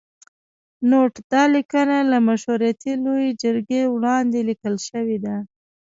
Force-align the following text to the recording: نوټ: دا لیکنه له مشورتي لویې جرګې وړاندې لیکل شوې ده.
نوټ: 0.89 1.13
دا 1.31 1.43
لیکنه 1.55 1.97
له 2.11 2.17
مشورتي 2.27 2.93
لویې 3.03 3.29
جرګې 3.41 3.81
وړاندې 3.95 4.39
لیکل 4.49 4.75
شوې 4.87 5.17
ده. 5.25 5.35